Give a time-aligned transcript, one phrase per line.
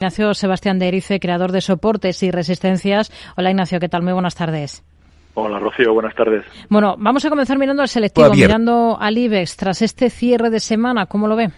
[0.00, 3.12] Ignacio Sebastián de Erice, creador de soportes y resistencias.
[3.36, 4.02] Hola Ignacio, ¿qué tal?
[4.02, 4.82] Muy buenas tardes.
[5.34, 6.42] Hola Rocío, buenas tardes.
[6.70, 9.58] Bueno, vamos a comenzar mirando al selectivo, mirando al IBEX.
[9.58, 11.50] Tras este cierre de semana, ¿cómo lo ve?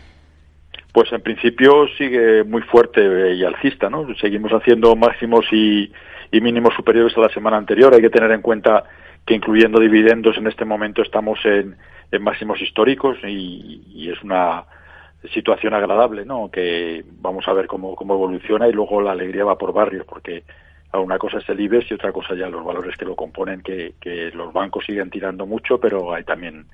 [0.93, 4.13] Pues en principio sigue muy fuerte y alcista, ¿no?
[4.17, 5.93] Seguimos haciendo máximos y,
[6.33, 7.95] mínimos superiores a la semana anterior.
[7.95, 8.83] Hay que tener en cuenta
[9.25, 11.77] que incluyendo dividendos en este momento estamos en,
[12.21, 14.65] máximos históricos y es una
[15.33, 16.51] situación agradable, ¿no?
[16.51, 20.45] Que vamos a ver cómo, cómo evoluciona y luego la alegría va por barrios, porque
[20.93, 23.95] una cosa es el IBEX y otra cosa ya los valores que lo componen, que,
[24.01, 26.67] que los bancos siguen tirando mucho, pero hay también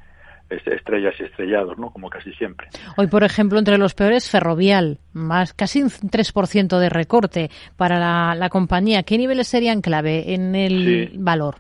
[0.51, 1.91] estrellas y estrellados, ¿no?
[1.91, 2.69] Como casi siempre.
[2.97, 8.35] Hoy, por ejemplo, entre los peores, Ferrovial, más casi un 3% de recorte para la,
[8.35, 9.03] la, compañía.
[9.03, 11.57] ¿Qué niveles serían clave en el valor?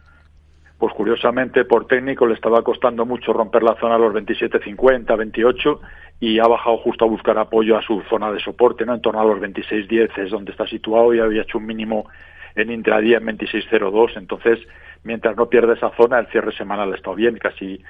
[0.79, 5.81] Pues curiosamente, por técnico le estaba costando mucho romper la zona a los 27.50, 28
[6.21, 8.95] y ha bajado justo a buscar apoyo a su zona de soporte, ¿no?
[8.95, 12.07] En torno a los 26.10 es donde está situado y había hecho un mínimo
[12.57, 14.17] en intradía en 26.02.
[14.17, 14.59] Entonces,
[15.05, 17.81] mientras no pierde esa zona, el cierre semanal ha estado bien, casi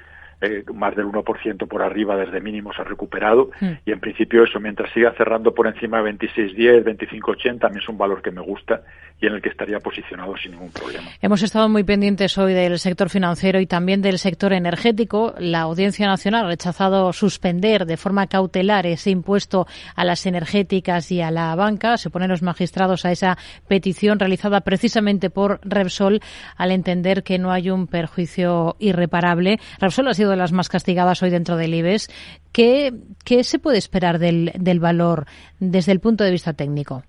[0.41, 3.71] eh, más del 1% por arriba desde mínimos ha recuperado hmm.
[3.85, 7.97] y en principio eso mientras siga cerrando por encima de 26.10, 25.80 también es un
[7.97, 8.81] valor que me gusta
[9.21, 11.09] y en el que estaría posicionado sin ningún problema.
[11.21, 15.33] Hemos estado muy pendientes hoy del sector financiero y también del sector energético.
[15.37, 21.21] La Audiencia Nacional ha rechazado suspender de forma cautelar ese impuesto a las energéticas y
[21.21, 21.97] a la banca.
[21.97, 23.37] Se ponen los magistrados a esa
[23.67, 26.21] petición realizada precisamente por Repsol
[26.55, 29.59] al entender que no hay un perjuicio irreparable.
[29.79, 32.07] Repsol ha sido de las más castigadas hoy dentro del IBEX.
[32.51, 32.93] ¿Qué,
[33.25, 35.25] qué se puede esperar del, del valor
[35.59, 37.03] desde el punto de vista técnico?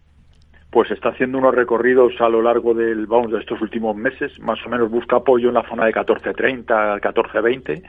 [0.70, 4.64] pues está haciendo unos recorridos a lo largo del vamos de estos últimos meses, más
[4.64, 7.82] o menos busca apoyo en la zona de 14.30 14.20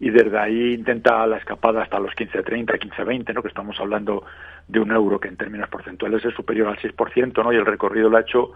[0.00, 3.42] y desde ahí intenta la escapada hasta los 15.30, 15.20, ¿no?
[3.42, 4.24] que estamos hablando
[4.66, 7.52] de un euro que en términos porcentuales es superior al 6%, ¿no?
[7.52, 8.52] y el recorrido lo ha hecho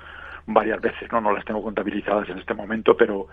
[0.46, 3.28] varias veces, no no las tengo contabilizadas en este momento, pero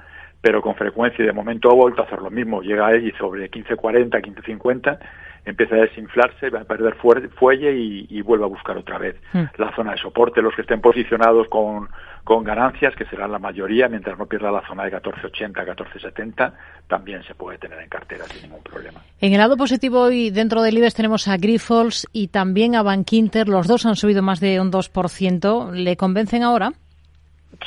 [0.45, 2.61] pero con frecuencia y de momento ha vuelto a hacer lo mismo.
[2.61, 4.99] Llega ahí sobre 15.40, 15.50,
[5.43, 9.45] empieza a desinflarse, va a perder fuelle y, vuelve a buscar otra vez hmm.
[9.57, 10.43] la zona de soporte.
[10.43, 11.89] Los que estén posicionados con,
[12.23, 16.53] con ganancias, que serán la mayoría, mientras no pierda la zona de 14.80, 14.70,
[16.87, 18.99] también se puede tener en cartera sin ningún problema.
[19.19, 23.49] En el lado positivo hoy dentro del IBEX tenemos a Grifols y también a Bankinter.
[23.49, 25.71] Los dos han subido más de un 2%.
[25.71, 26.73] ¿Le convencen ahora?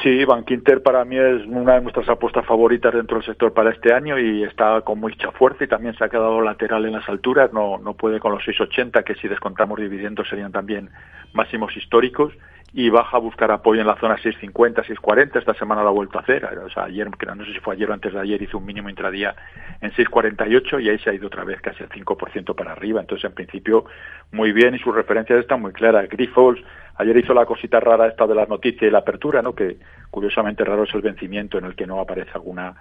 [0.03, 3.93] Sí, Bankinter para mí es una de nuestras apuestas favoritas dentro del sector para este
[3.93, 7.53] año y está con mucha fuerza y también se ha quedado lateral en las alturas,
[7.53, 10.91] no, no puede con los 6,80 que si descontamos dividendos serían también
[11.33, 12.33] máximos históricos
[12.73, 15.39] y baja a buscar apoyo en la zona 650, 640.
[15.39, 16.45] Esta semana lo ha vuelto a hacer.
[16.45, 18.91] O sea, ayer, no sé si fue ayer o antes de ayer, hizo un mínimo
[18.91, 19.35] intradía
[19.81, 23.01] en 648 y ahí se ha ido otra vez casi el 5% para arriba.
[23.01, 23.87] Entonces, en principio,
[24.33, 26.09] muy bien y sus referencias están muy claras.
[26.11, 26.61] Grifols,
[26.99, 29.55] ayer hizo la cosita rara esta de la noticia y la apertura, ¿no?
[29.55, 29.79] Que
[30.11, 32.75] curiosamente raro es el vencimiento en el que no aparece alguna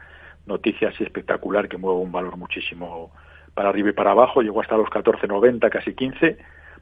[0.45, 3.11] noticia así espectacular que mueve un valor muchísimo
[3.53, 4.41] para arriba y para abajo.
[4.41, 6.37] Llegó hasta los 14.90, casi 15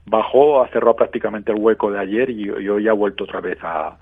[0.06, 3.98] bajó, cerrado prácticamente el hueco de ayer y, hoy ha vuelto otra vez a,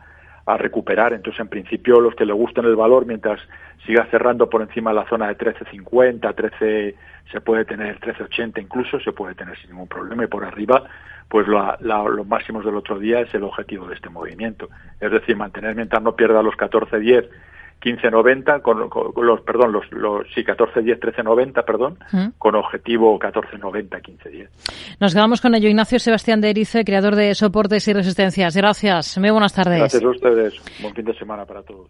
[0.46, 1.14] recuperar.
[1.14, 3.40] Entonces, en principio, los que le gusten el valor, mientras
[3.86, 6.96] siga cerrando por encima de la zona de 13.50, 13,
[7.32, 10.24] se puede tener 13.80 incluso, se puede tener sin ningún problema.
[10.24, 10.84] Y por arriba,
[11.30, 14.70] pues los máximos del otro día es el objetivo de este movimiento.
[15.00, 17.28] Es decir, mantener mientras no pierda los 14.10
[17.84, 22.28] 1590 con, con, los perdón los, los sí 1410 1390 perdón ¿Mm?
[22.38, 24.50] con objetivo 1490 1510
[25.00, 25.70] nos quedamos con ello.
[25.70, 28.56] Ignacio Sebastián de Erice creador de soportes y resistencias.
[28.56, 29.18] Gracias.
[29.18, 29.80] Muy buenas tardes.
[29.80, 30.82] Gracias a ustedes.
[30.82, 31.82] Buen fin de semana para todos